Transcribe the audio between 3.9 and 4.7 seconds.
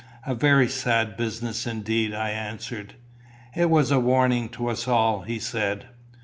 a warning to